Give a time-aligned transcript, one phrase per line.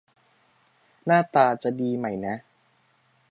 [1.05, 2.35] หน้าตาจะดีไหมนะ